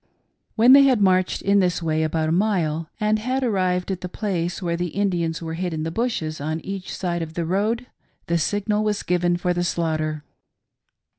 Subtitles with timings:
[0.55, 4.09] When they had marched in this way about a mile and had arrived at the
[4.09, 7.85] place where the Indians were hid in the bushes on each side of the road,
[8.25, 10.23] the signal was given for the slaughter.